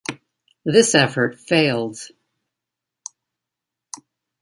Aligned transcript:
This 0.65 0.95
effort 0.95 1.39
failed. 1.39 1.99